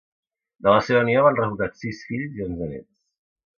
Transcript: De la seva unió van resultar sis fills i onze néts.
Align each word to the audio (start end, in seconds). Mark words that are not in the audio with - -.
De 0.67 0.73
la 0.75 0.79
seva 0.87 1.01
unió 1.07 1.27
van 1.27 1.37
resultar 1.41 1.69
sis 1.83 2.01
fills 2.09 2.43
i 2.43 2.49
onze 2.49 2.73
néts. 2.75 2.93